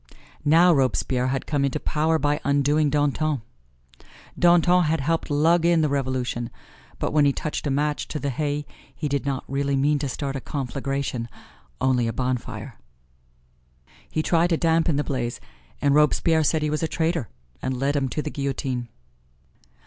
[0.43, 3.43] Now, Robespierre had come into power by undoing Danton.
[4.39, 6.49] Danton had helped lug in the Revolution,
[6.97, 10.09] but when he touched a match to the hay he did not really mean to
[10.09, 11.29] start a conflagration,
[11.79, 12.79] only a bonfire.
[14.09, 15.39] He tried to dampen the blaze,
[15.83, 17.29] and Robespierre said he was a traitor
[17.61, 18.87] and led him to the guillotine.